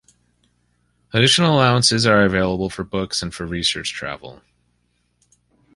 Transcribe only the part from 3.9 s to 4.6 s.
travel.